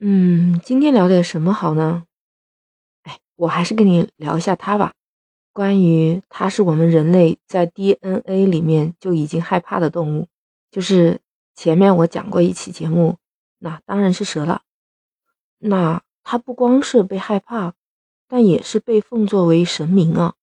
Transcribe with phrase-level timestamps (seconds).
[0.00, 2.04] 嗯，今天聊点什么好呢？
[3.04, 4.92] 哎，我还是跟你聊一下它吧。
[5.52, 10.26] 关于它是我们人类在 DNA 里面就已经害怕的动物，
[10.72, 11.20] 就是
[11.54, 13.18] 前面我讲过一期节目，
[13.60, 14.62] 那当然是蛇了。
[15.58, 17.74] 那它不光是被害怕，
[18.26, 20.34] 但也是被奉作为神明啊。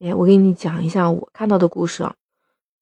[0.00, 2.16] 哎，我给你讲一下我看到的故事啊，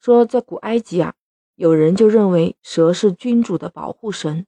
[0.01, 1.15] 说在古埃及啊，
[1.57, 4.47] 有人就认为蛇是君主的保护神。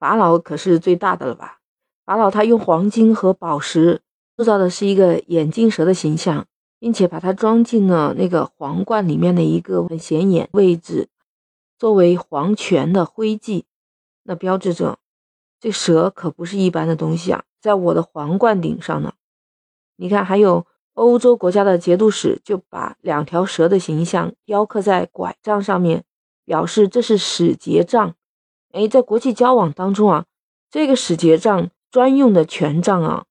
[0.00, 1.60] 法老可是最大的了吧？
[2.06, 4.00] 法老他用黄金和宝石
[4.34, 6.46] 铸造的是一个眼镜蛇的形象，
[6.78, 11.10] 并且把它装进了那个皇冠里面的一个很显眼位置，
[11.78, 13.66] 作为皇权的徽记。
[14.22, 14.98] 那标志着
[15.60, 19.12] 这蛇可不是一般的东西啊，在我的皇冠顶上呢。
[19.96, 26.04] 你看，还有欧洲国家的节度使就把两条蛇的形象雕刻在拐杖上面，
[26.46, 28.14] 表示这是使节杖。
[28.72, 30.26] 哎，在国际交往当中啊，
[30.70, 33.24] 这个使节杖专用的权杖啊，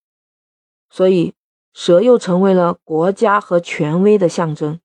[0.90, 1.34] 所以
[1.74, 4.80] 蛇又成为了国家和权威的象征。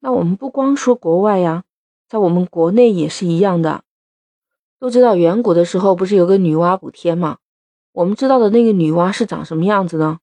[0.00, 1.64] 那我们不光说国外呀，
[2.08, 3.84] 在我们国内也是一样的。
[4.80, 7.38] 都知道远古的时候不是有个女娲补天吗？
[7.92, 10.20] 我们知道的那个女娲是长什么样子呢？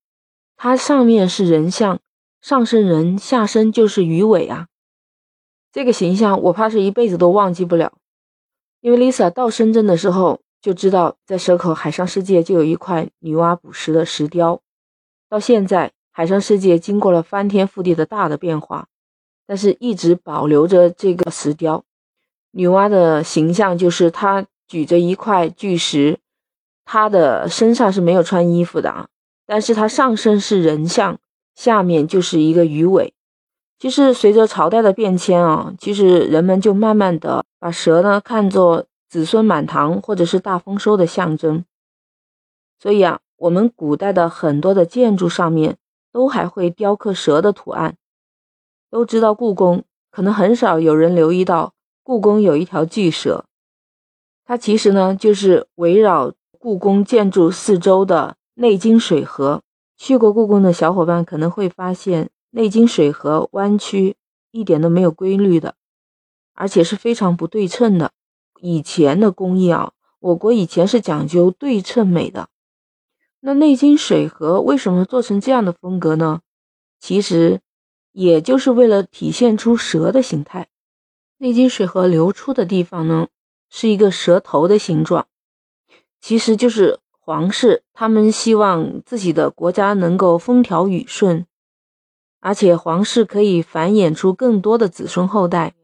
[0.56, 2.00] 它上面是人像，
[2.42, 4.68] 上身人，下身就是鱼尾啊。
[5.74, 7.92] 这个形象我怕是一辈子都忘记不了。
[8.86, 14.62] 因为 Lisa 到深圳的时候就知道，在蛇口海上世界就有一块女娲补石的石雕。
[15.28, 18.86] 到现在，海上世界经过了翻天覆地的大的变化，
[19.48, 21.84] 但是一直保留着这个石雕。
[22.52, 26.20] 女娲的形象就是她举着一块巨石，
[26.86, 29.08] 她的身上是没有穿衣服的啊，
[29.48, 31.18] 但是她上身是人像，
[31.56, 33.16] 下面就是一个鱼尾。
[33.80, 41.66] 其实随着朝代的变迁啊，其实人们就慢慢的把蛇呢看作子孙满堂或者是大丰收的象征。
[42.78, 45.78] 所以啊，我们古代的很多的建筑上面
[46.12, 47.98] 都还会雕刻蛇的图案。
[48.92, 51.74] 都知道故宫，可能很少有人留意到
[52.04, 53.46] 故宫有一条巨蛇。
[54.46, 59.64] 它其实呢就是围绕故宫建筑四周的内金水河。
[59.98, 62.30] 去过故宫的小伙伴可能会发现。
[62.52, 64.16] 内经水河弯曲
[64.52, 65.74] 一点都没有规律的，
[66.56, 68.12] 而且是非常不对称的。
[68.60, 72.50] 以前的工艺啊，我国以前是讲究对称美的。
[73.42, 76.42] 那内经水河为什么做成这样的风格呢？
[77.00, 77.62] 其实
[78.12, 80.70] 也就是为了体现出蛇的形态。
[81.38, 83.28] 内经水河流出的地方呢，
[83.70, 85.28] 是一个蛇头的形状，
[86.20, 91.46] 其实就是皇室他们希望自己的国家能够风调雨顺。
[92.40, 95.76] 而且皇室可以繁衍出更多的子孙后代。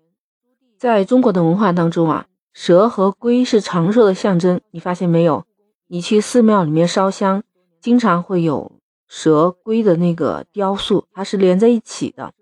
[0.81, 4.59] 在中国的文化当中啊，蛇和龟是长寿的象征。
[4.71, 5.45] 你发现没有？
[5.85, 7.43] 你去寺庙里面烧香，
[7.79, 8.71] 经常会有
[9.07, 12.33] 蛇龟的那个雕塑，它是连在一起的。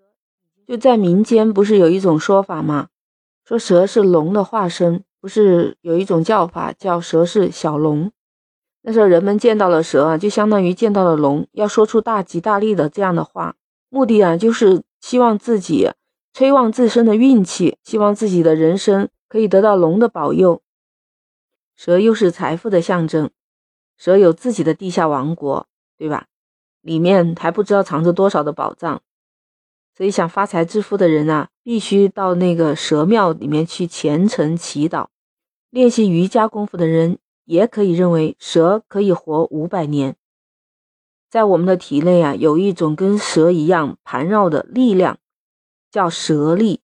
[0.65, 2.87] 就在民间，不是有一种说法吗？
[3.43, 8.09] 说蛇是龙的化身，不是有一种叫法叫蛇是小龙。
[8.83, 13.57] 那时候人们见到了蛇啊，就相当于见到了龙，要说出大吉大利的这样的话。
[13.89, 15.89] 目的啊，就是希望自己
[16.33, 20.61] 催旺自身的运气，希望自己的人生可以得到龙的保佑。
[21.75, 23.29] 蛇又是财富的象征，
[23.97, 25.67] 蛇有自己的地下王国，
[25.97, 26.27] 对吧？
[26.81, 29.01] 里面还不知道藏着多少的宝藏。
[29.95, 35.07] 所以想发财致富的人啊，必须到那个蛇庙里面去虔诚祈祷。
[35.69, 40.15] 练习瑜伽功夫的人也可以认为蛇可以活五百年。
[41.29, 45.19] 在我们的体内啊，有一种跟蛇一样盘绕的力量，
[45.91, 46.81] 叫蛇力。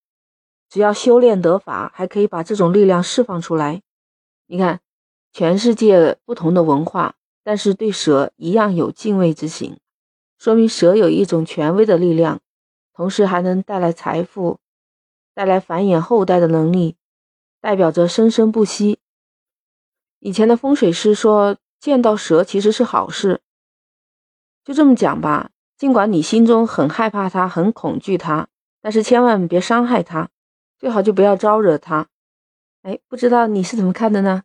[0.69, 3.81] 只要修炼得法，还可以把这种力量释放出来。
[4.47, 4.81] 你看，
[5.31, 9.77] 全世界不同的文化，但是对蛇一样有敬畏之心，
[10.37, 12.41] 说明蛇有一种权威的力量，
[12.93, 14.59] 同时还能带来财富，
[15.33, 16.97] 带来繁衍后代的能力，
[17.61, 18.99] 代表着生生不息。
[20.19, 23.41] 以前的风水师说，见到蛇其实是好事。
[24.63, 28.47] 就这么讲吧，尽管你心中很害怕它，很恐惧它，
[28.85, 30.29] 但是千万别伤害他，
[30.77, 32.07] 最好就不要招惹他。
[32.83, 34.43] 哎，不知道你是怎么看的呢？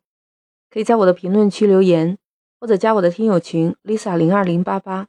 [0.70, 2.16] 可以在我的评论区留言，
[2.58, 5.08] 或者加我的听友群 Lisa 零二零八八。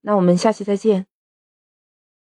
[0.00, 1.04] 那我们下期再见。